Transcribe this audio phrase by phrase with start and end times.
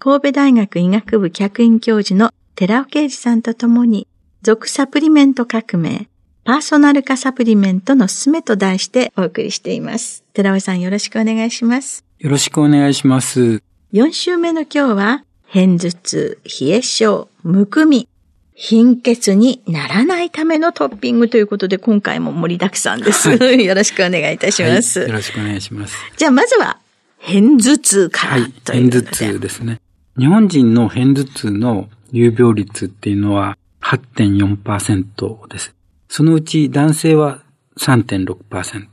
[0.00, 4.06] 神戸大学医学部客員教授の寺尾啓二さんと共に、
[4.42, 6.08] 属サプリメント革命、
[6.44, 10.22] パーソナル化サプリメントのすすめと題してお送りしています。
[10.34, 12.04] 寺尾さんよろしくお願いします。
[12.20, 13.60] よろしくお願いします。
[13.92, 18.08] 4週目の今日は、偏頭痛、冷え症、むくみ、
[18.54, 23.36] 貧血にならないためのトッピングということで、今回も盛りだくさんです。
[23.36, 25.96] はい、 よろしくお願いいたします、はい、よろしくお願いします。
[26.16, 26.78] じゃあ、まずは、
[27.18, 29.80] 偏頭痛から、はい、偏頭痛ですね。
[30.18, 35.76] 日本人の偏頭痛の有病率っていうのは8.4%です。
[36.08, 37.42] そのうち男性は
[37.78, 38.86] 3.6%、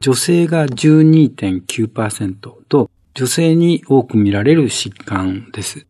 [0.00, 2.34] 女性が12.9%
[2.68, 5.86] と女性に多く見られる疾患です。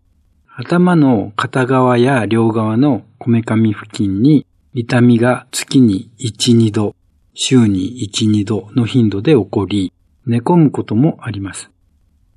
[0.55, 6.95] 頭の片側や両側のこめかみ付近に痛みが月に1、2度、
[7.35, 9.93] 週に1、2度の頻度で起こり、
[10.25, 11.69] 寝込むこともあります。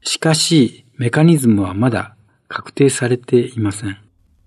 [0.01, 2.15] しかし、メカニズムはまだ
[2.51, 3.97] 確定されていません。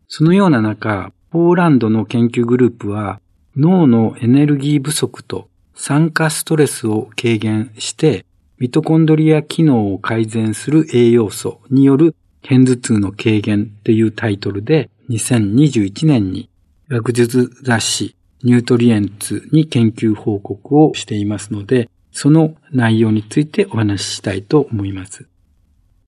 [0.09, 3.21] そのような中、ポーランドの研究グループは
[3.57, 8.27] 脳のエネルギー不足と酸化ストレスを軽減して
[8.59, 16.51] ミトコンドリア機能を改善する栄養素による偏頭痛の軽減というタイトルで2021年に
[16.89, 25.27] 学術雑誌ニュートリエンツに研究報告をしていますので、その内容についてお話ししたいと思います。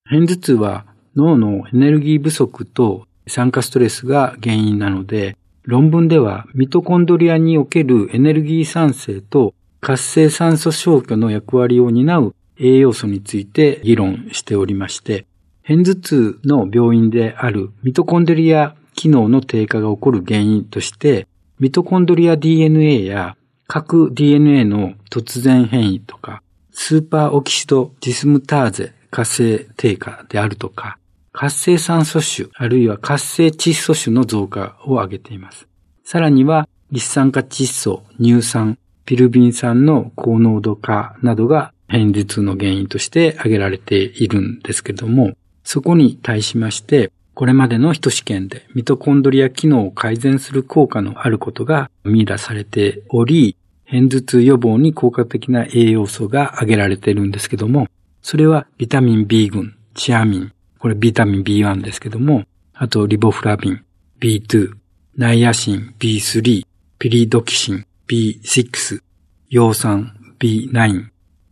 [0.05, 0.85] 偏頭痛は
[1.17, 15.25] 脳のエネルギー不足と酸化ストレスが原因なので、論文ではミトコンドリアにおけるエネルギー酸性と活性酸素消去の役割を担う栄養素について議論しておりまして、
[15.63, 21.27] 偏頭痛の病院であるミトコンドリア機能の低下が起こる原因として、
[21.59, 23.35] ミトコンドリア DNA や
[23.65, 30.97] 核 DNA の突然変異とか、スーパーオキシドジスムターゼ活性低下であるとか、
[31.39, 35.67] 活性酸素種、あるいは活性窒素種の増加を挙げています。
[36.03, 45.33] さらには、一酸化窒素、乳酸、ピルビン酸の高濃度化などが偏頭痛の原因として挙げられているんですけども、
[45.63, 53.55] そこに対しまして、これまでの人試験でミトコンドリア機能を改善する効果のあることが見出されており、
[53.85, 57.87] 偏頭痛予防に効果的な栄養素が挙げられているんですけども、
[58.23, 62.43] それはビタミン B 群、チアミン、これビタミン B1 ですけども、
[62.73, 63.83] あとリボフラビン、
[64.19, 64.73] B2、
[65.17, 66.65] ナイアシン B3、
[66.99, 69.01] ピリドキシン B6、
[69.49, 71.07] 葉酸 B9、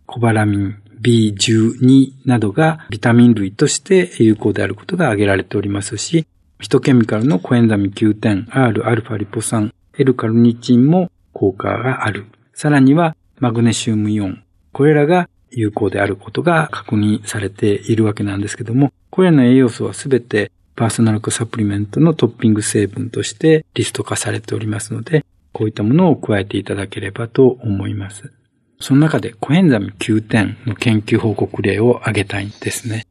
[0.06, 6.26] コバラミン B12 などがビタミン類として有効であることが挙げられておりますし、
[6.60, 12.26] ヒトケミカルのコエンザミ Q10、Rα リポ酸、L カルニチンも効果がある。
[12.54, 14.44] さらにはマグネシウムイオン。
[14.72, 28.34] これらが有効であることが確認されているわけなんですけども、これらの栄養素はすべてパーソナル化サプリメントのトッピング成分としてリスト化されておりますので、こういったものを加えていただければと思います。
[28.80, 33.08] その中でコエンザミ Q10 の研究報告例を挙げたいんですね。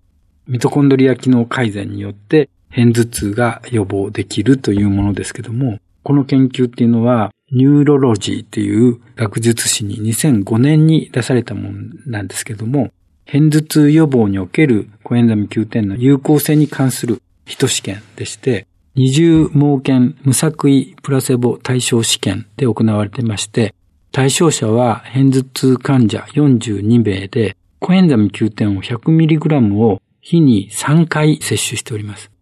[0.47, 12.91] ミトコンドリア機能改善によって偏頭痛が予防できるというものですけども、この研究っていうのは、 Neurology っていう学術誌に2005年に出されたものなんですけども、
[13.27, 23.75] 偏頭痛予防におけるコエンザミ Q10 の有効性に関するヒト試験でして、二重盲検無作為プラセボ対象試験で行われていまして、
[24.13, 32.34] 対象者は偏頭痛患者42名で、コエンザミ Q10 を 100mg を日に3回摂取しております。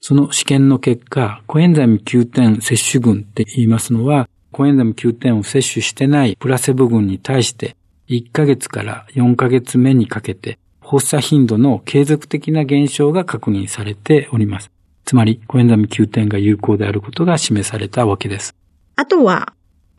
[0.00, 7.76] その試験の結果、コエンザミ Q10 摂取群って言いますのは、コエンザミ Q10 を摂取してないプラセボ群に対して、
[8.08, 14.70] 1ヶ月から4ヶ月目にかけて、発作頻度の継続的な減少が確認されております。
[15.04, 18.54] つまり、コエンザミ Q10 が有効であることが示されたわけです。
[18.96, 19.52] あとは、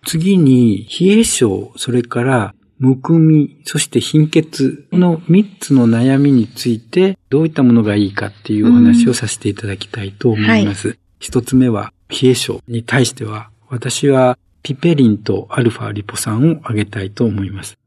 [0.06, 10.98] 次に、冷え症、それから、むくみ、そして貧血の3つの悩みについて、どういったものがいいかっていうお話をさせていただきたいと思います。
[11.20, 17.78] 一、はい、つ目は、冷え症に対しては、私はピペリンとアルファリポ酸を挙げたいと思います。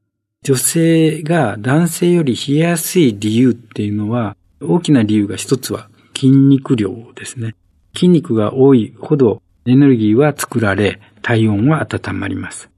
[0.43, 7.55] 女性が男性より冷えやすい理由っていうのは、大きな理由が一つは筋肉量ですね。
[7.95, 12.69] 筋肉が多いほどエネルギーは作られ、体温は温まります。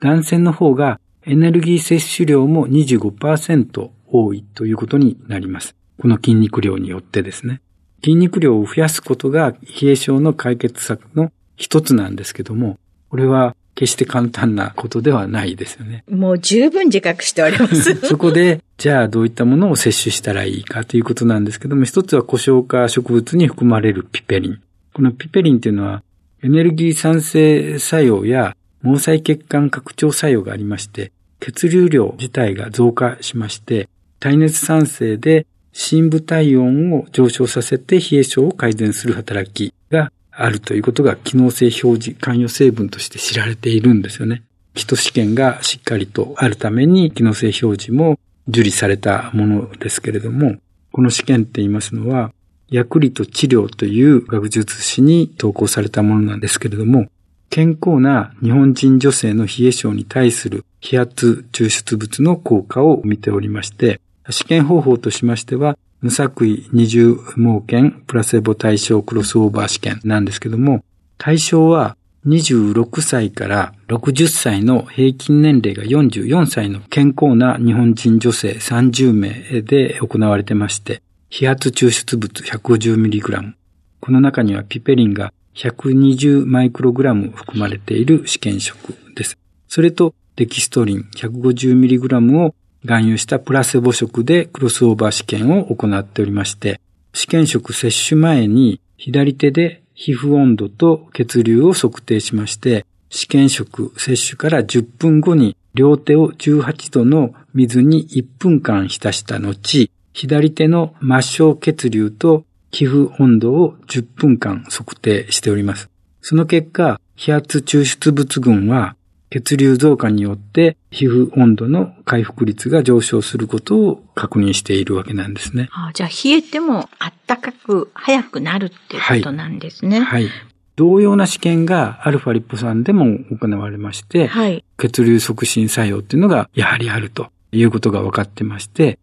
[0.00, 5.76] 男性の方がエネルギー摂取量も25%多いということになります。
[6.00, 7.60] この筋肉量によってですね。
[8.02, 12.78] 筋肉量を増やすことが冷え症の解決策の一つなんですけども、
[13.10, 16.02] これは決して簡単なことではないですよね。
[16.08, 17.94] もう十分自覚しております。
[18.08, 24.60] そこで、じゃあどういったものを摂取したらいいかということなんですけども、一つは故障化植物に含まれるピペリン。
[24.94, 26.02] このピペリンというのは
[26.42, 33.88] エネルギー酸性作用や毛細血管拡張作用がありまして、血流量自体が増加しまして、
[34.20, 44.42] 耐熱酸性で深部体温を上昇させて冷え症を改善する働きがあるということが機能性表示関与成分として知られているんですよね。
[44.74, 48.18] 基礎試験がしっかりとあるために機能性表示も
[48.48, 50.56] 受理されたものですけれども、
[50.92, 52.32] この試験って言いますのは、
[52.70, 57.08] ヤクリと治療という学術誌に投稿されたものなんですけれども、
[57.50, 64.00] 健康な日本人女性の冷え症に対する気圧抽出物の効果を見ておりまして、
[64.30, 70.84] 試験方法としましては、無作為二重盲検プラセボ対象クロスオーバー試験なんですけども、
[71.16, 71.96] 対象は
[72.26, 83.52] 26歳から60歳の平均年齢が44歳の健康な日本人女性30名で行われてまして、飛圧抽出物 150mg。
[84.00, 89.36] この中にはピペリンが120マイクログラム含まれている試験食です。
[89.66, 96.80] それとデキストリン 150mg を含有したプラセボ食でクロスオーバー試験を行っておりまして、
[97.12, 115.88] 試験食接種前に左手で皮膚温度と血流を測定しまして、試験食接種から10分後に両手を18度の水に1分間浸した後、左手の末梢血流と皮膚温度を10分間測定しております。
[116.20, 118.96] その結果、気圧抽出物群は
[119.30, 125.68] 血流増加によって皮膚温度の回復率が上昇することを確認しているわけなんですね。
[125.72, 126.88] あじゃあ冷えても
[127.26, 130.00] 暖かく早くなるっていうことなんですね。
[130.00, 130.24] はい。
[130.24, 130.32] はい、
[130.76, 138.98] 同様な試験がアルファリポ酸でも行われまして、はい、血流促進作用っていうのがやはりあるということが分かってまして、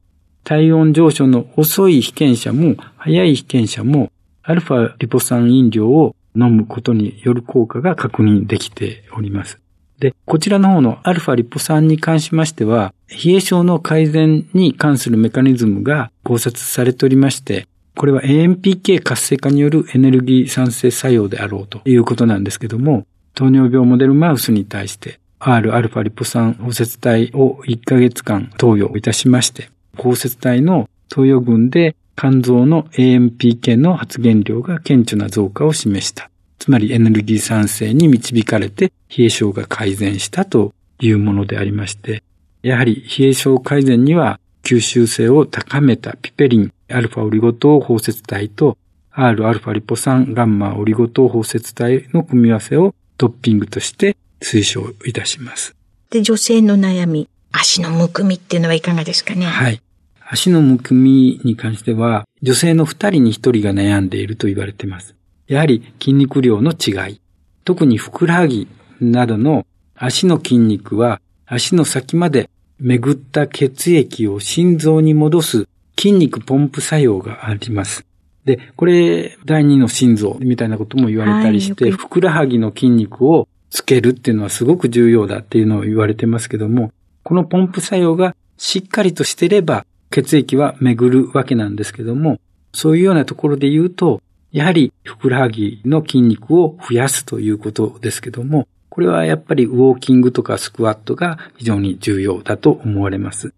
[0.46, 4.12] 体温上昇の遅い被験者も早い被験者も
[4.44, 9.60] アルファリポ酸飲料を飲むことによる効果が確認できております。
[9.98, 36.30] で、こちらの方のアルファリポ酸に関しましては、冷え症の改善に関するメカニズムが考察されておりまして、これは AMPK 活性化によるエネルギー酸性作用であろうということなんですけども、糖尿病モデルマウスに対して Rα リポ酸包摂体を1ヶ月間投与いたしまして、包摂体の投与群で肝臓の AMPK の発現量が顕著な増加を示した。
[36.60, 42.24] つまりエネルギー酸性に導かれて冷え症が改善したというものでありまして、
[42.64, 48.78] やはり冷え症改善には吸収性を高めたピペリン、アルファオリゴ糖包摂体と
[49.14, 55.76] Rα リポ酸ガンマオリゴ糖包摂体の組み合わせをトッピングとして推奨いたします。
[56.10, 59.46] で、女性の悩み、足のむくみっていうのはいかがですかね？
[59.46, 59.82] はい。
[60.28, 65.16] 足のむくみに関しては、女性の二人に一人が悩んでいると言われています。
[65.48, 67.22] やはり筋肉量の違い。
[67.64, 68.68] 特にふくらはぎ
[69.00, 69.66] などの
[69.96, 75.68] 足の筋肉は足の先まで巡った血液を心臓に戻す
[75.98, 78.06] 筋肉ポンプ作用があります。
[78.46, 86.92] で、これ、第二の心臓みたいなことも言われたりして、はい、ふくらはぎの筋肉をつけるっていうのはすごく重要だっていうのを言われてますけども、
[87.24, 92.40] このポンプ作用がしっかりとしてれば血液は巡るわけなんですけども、
[92.72, 94.22] そういうようなところで言うと、
[94.54, 103.54] やはりふくらはぎの筋肉を増やすということですけども、これはやっぱりウォーキングとかスクワットが非常に重要だと思われます。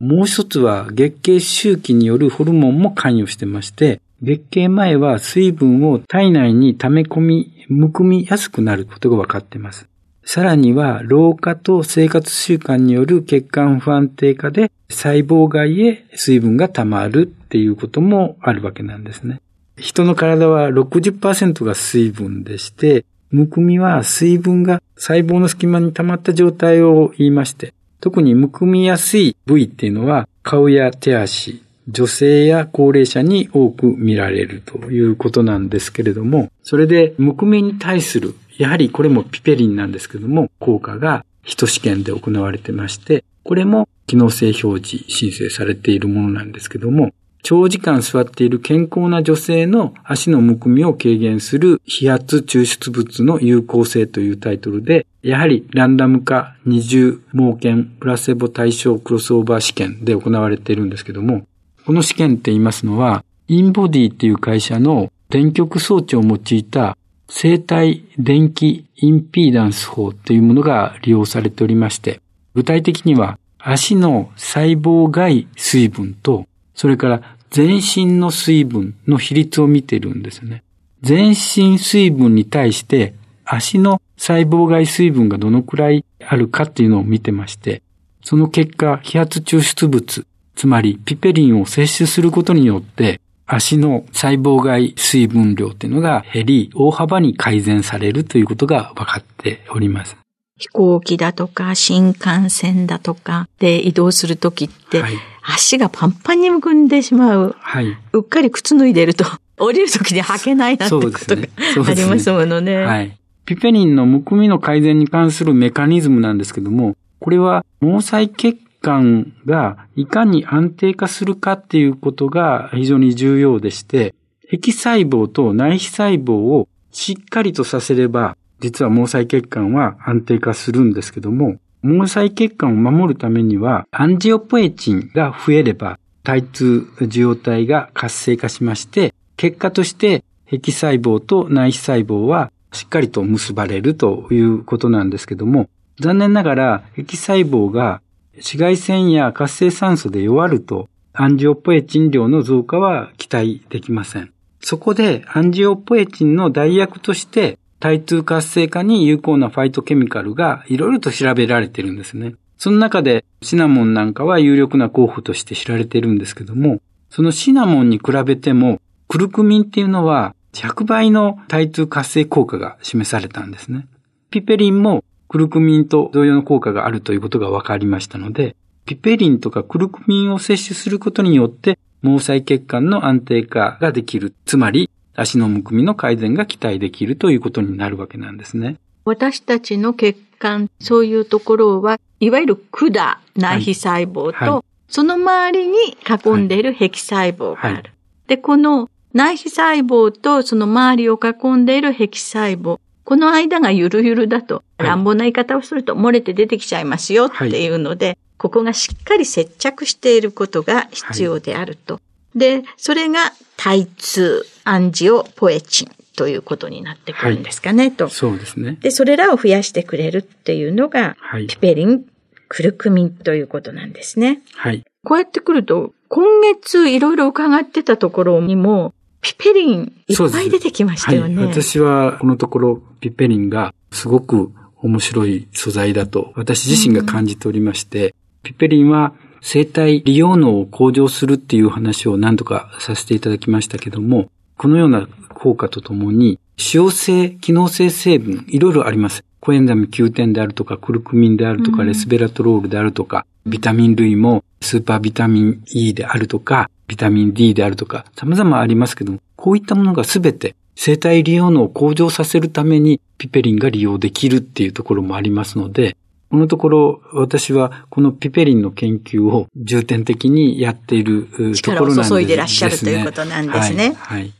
[0.00, 9.86] もう一つは月経周期によるホルモンも関与してまして、月経前は水分を体内に溜め込み、むくみやすくなることが分かっています。
[10.28, 19.40] さらには、老化と生活習慣による血管不安定化で細胞外へ水分が溜まるっていうこともあるわけなんですね。
[19.78, 61.46] 人の体は60%が水分でして、むくみは水分が細胞の隙間に溜まった状態を言いまして、特にむくみやすい部位っていうのは顔や手足、女性や高齢者に多く見られるということなんですけれども、それでむくみに対するやはりこれもピペリンなんですけども、効果が人試験で行われてまして、これも機能性表示申請されているものなんですけども、長時間座っている健康な女性の足のむくみを軽減する飛圧抽出物の有効性というタイトルで、やはりランダム化二重盲検プラセボ対象クロスオーバー試験で行われているんですけども、
[61.84, 72.20] この試験って言いますのは、インボディっていう会社の電極装置を用いた生体電気インピーダンス法というものが利用されておりまして、
[72.54, 80.62] 具体的には足の細胞外水分と、それから全身の水分の比率を見てるんですね。
[81.02, 83.14] 全身水分に対して
[83.44, 87.82] 足の細胞外水分がどのくらいあるかっていうのを見てまして、
[88.22, 100.16] その結果、気圧抽出物、つまりピペリンを摂取することによって、足の細胞外水分量っていうのが減り、大幅に改善されるということが分かっております。
[100.58, 105.12] 飛行機だとか新幹線だとかで移動するときって、はい、
[105.42, 107.56] 足がパンパンにむくんでしまう。
[107.58, 109.24] はい、うっかり靴脱いでると
[109.58, 112.84] 降りるときに履けないなんてことが、ね、ありますものね。
[112.84, 113.16] はい。
[113.44, 124.14] ピペリンのむくみの改善に関するメカニズムなんですけども、これは毛細血管がいかに安定化するかっていうことが非常に重要でして、
[124.48, 148.00] 壁細胞と内皮細胞をしっかりとさせれば、実は毛細血管は安定化するんですけども、毛細血管を守るためには、アンジオポエチンが増えれば、体痛受容体が活性化しまして、結果として壁細胞と内皮細胞はしっかりと結ばれるということなんですけども、残念ながら壁細胞が
[148.36, 154.32] 紫外線や活性酸素で弱ると、アンジオポエチン量の増加は期待できません。
[154.60, 162.34] そこで、アンジオポエチンの代役として、対痛活性化に有効なファイトケミカルがいろいろと調べられてるんですね。
[162.58, 173.86] その中でシナモンなんかは有力な候補として知られてるんですけども、そのシナモンに比べても、クルクミンっていうのは100倍の対痛活性効果が示されたんですね。
[174.30, 178.54] ピペリンもクルクミンと同様の効果があるということが分かりましたので、
[178.84, 184.32] ピペリンとかクルクミンを摂取することによって、毛細血管の安定化ができる。
[184.44, 188.76] つまり、足のむくみの改善が期待できるということになるわけなんですね。
[189.04, 197.74] 私たちの血管、そういうところは、いわゆる管、内皮細胞と、はいはい、その周りに囲んでいる壁細胞がある。
[197.74, 197.84] はい、
[198.28, 211.94] で、この内皮細胞とその周りを囲んでいる壁細胞、この間がゆるゆるだと、乱暴な言い方をすると漏れて出てきちゃいますよっていうので、はい、ここがしっかり接着していることが必要であると。
[211.94, 212.00] は
[212.34, 218.08] い、で、それが耐痛アンジオポエチンということになってくるんですかね、はい、と。
[218.08, 218.76] そうですね。
[218.80, 222.04] で、それらを増やしてくれるっていうのが、ピペリン、
[222.48, 224.42] クルクミンということなんですね。
[224.56, 224.84] はい。
[225.04, 231.36] こうやってくると、今月いろいろ伺ってたところにも、ピペリンいっぱい出てきましたよね。
[231.36, 238.12] はい、私はこのところピペリンがすごく面白い素材だと私自身が感じておりまして、うん、
[238.44, 239.14] ピペリンは
[239.48, 249.22] 生体利用能を向上するっていう話を何度かさせていただきましたけども、このような効果とともに、使用性、機能性成分、いろいろあります。
[249.38, 265.96] コエンザミ Q 点であるとか、クルクミンであるとか、レスベラトロールであるとか、ビタミン類もスーパービタミン E であるとか、ビタミン D であるとか、様々ありますけども、こういったものがすべて生体利用能を向上させるためにピペリンが利用できるっていうところもありますので、
[266.30, 271.28] このところ私はこのピペリンの研究を重点的にやっている
[271.62, 272.16] ところなんですね。
[272.18, 273.94] 注いでらっしゃるということなんですね。
[273.96, 274.20] はい。
[274.22, 274.32] はい、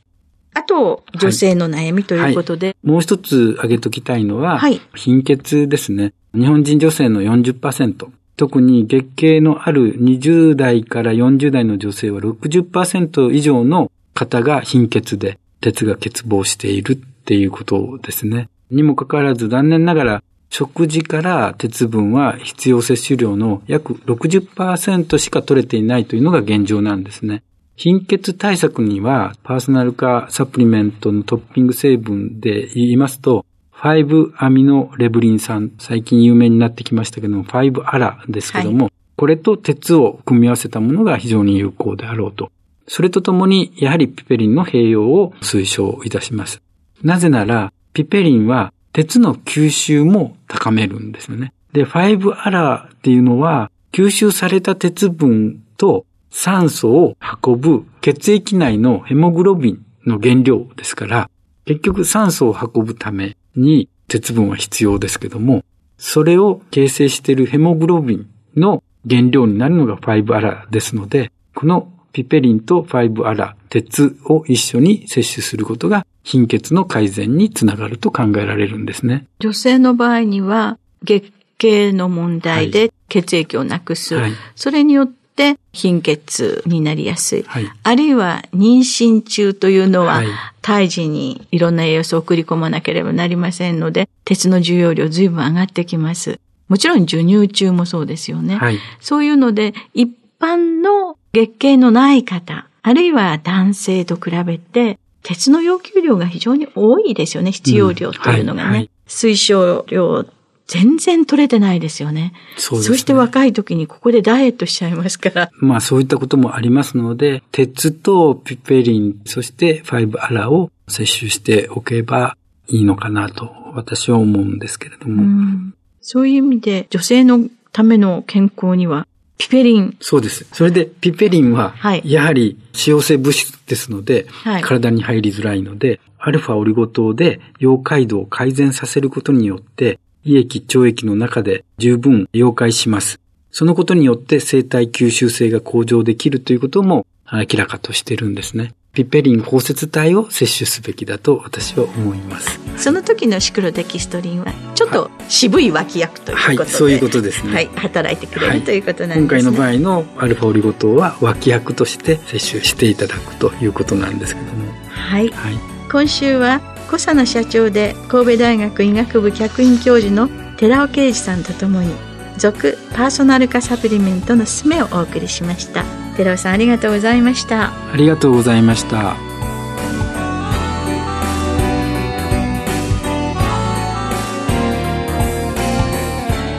[0.55, 2.67] あと、女性の悩みということで。
[2.69, 4.61] はいはい、もう一つ挙げときたいのは、
[4.95, 6.13] 貧血ですね。
[6.35, 8.09] 日本人女性の40%。
[8.37, 18.49] 特に月経のある20代から40代の女性は60%以上の方が貧血で、鉄が欠乏しているっていうことですね。
[18.71, 27.43] にもかかわらず残念ながら食事から鉄分は必要摂取量の約60%しか取れていないというのが現状なんですね。
[27.77, 33.45] 貧血対策にはパーソナル化サプリメントのトッピング成分で言いますと、
[33.79, 42.51] 5アミノレブリン酸、最近有名になってきましたけども、5アラですけども、はい、これと鉄を組み合わせたものが非常に有効であろうと。
[42.89, 46.63] それとともに、やはりピペリンの併用を推奨いたします。
[47.03, 51.53] なぜなら、ピペリンは鉄の吸収も高めるんですよね。
[51.73, 61.31] で、5アラっていうのは、吸収された鉄分と酸素を運ぶ血液内のヘモグロビンの原料ですから、
[61.67, 65.65] 結局酸素を運ぶために鉄分は必要ですけども、
[65.99, 79.27] それを形成しているヘモグロビンの原料になるのが5アラですので、このピペリンと5アラ、鉄を一緒に摂取することが貧血の改善につながると考えられるんですね。
[79.39, 84.15] 女性の場合には月経の問題で血液をなくす。
[84.15, 85.26] はい、それによって
[85.73, 87.45] 貧血になりやすい。
[87.47, 90.23] はい、あるいは妊娠中というのは、
[90.63, 96.41] 胎児にいろんな栄養素を送り込まなければなりませんので、鉄の重要量随分上がってきます。
[96.69, 98.57] もちろん授乳中もそうですよね。
[98.57, 108.67] はい、そういうので、一般の月経のない方、あるいは男性と比べて、鉄の要求量が非常に多いですよね、必要量というのがね。
[108.69, 110.25] うんはいはい、推奨量、
[110.67, 112.33] 全然取れてないですよね。
[112.57, 112.97] そうですね。
[112.97, 115.51] そして若い時にここでダイエットしちゃいますから。
[115.55, 122.37] まあそういったこともありますので、鉄とピペリン、そして5アラを摂取しておけば
[122.69, 125.23] いいのかなと私は思うんですけれども。
[125.23, 129.07] うそういう意味で女性のための健康には
[129.39, 129.97] ピペリン。
[130.01, 130.47] そうです。
[130.53, 143.21] それで、ピペリンは、やはり、使用性物質ですので、はい、体に入りづらいので、アルファオリゴ糖で溶解度を改善させることによって、胃液、腸液の中で十分溶解します。
[143.53, 148.75] そのことによって生体吸収性が向上できるということも明らかとしているんですね。
[148.93, 152.59] ピペリン包摂体を摂取すべきだと私は思います。
[152.77, 159.51] その時のシクロデキストリンはちょっと渋い脇役ということで、はい、そういうことですね、はい、働いてくれる、はい、ということなんですね。
[159.53, 164.73] 今回の場合のアルファオリゴ糖は脇役として摂取していただくということなんですけども。
[164.91, 165.55] はい、はい、
[165.93, 171.93] 今週は小佐野社長で神戸大学医学部客員教授の寺尾啓二さんとともに
[172.39, 175.85] 続パーソナル化サプリメントのすすめをお送りしました。
[176.17, 177.73] 寺尾さんありがとうございました。
[177.93, 179.17] ありがとうございました。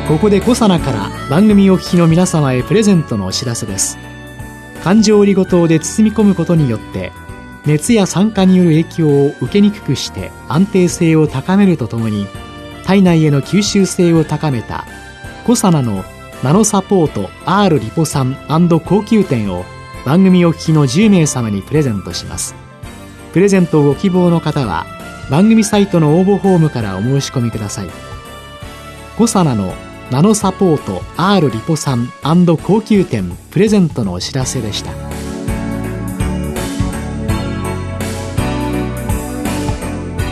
[0.07, 3.97] ここでコサナから番組お聞きの皆様へプレゼントのお知らせです。
[4.83, 7.11] 環状オリゴ糖で包み込むことによって
[7.67, 12.25] 熱や酸化による影響を受けにくくして安定性を高めるとともに
[12.85, 14.85] 体内への吸収性を高めた
[15.45, 16.05] コサナの
[16.43, 19.65] ナノサポート R リポ酸高級店を
[20.05, 22.55] 番組お聞きの10名様にプレゼントします。
[23.33, 24.85] プレゼントをご希望の方は
[25.29, 27.89] 番組サイトの応募フォームからお申し込みください。
[29.17, 29.73] コサナの
[30.09, 35.16] ナノサポート R リポ酸高級店プレゼントのお知らせでした。